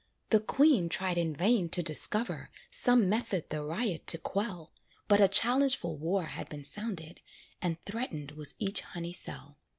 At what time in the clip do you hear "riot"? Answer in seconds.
3.63-4.07